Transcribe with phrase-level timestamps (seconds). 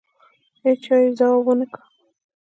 [0.63, 1.81] هېچا یې ځواب ونه کړ.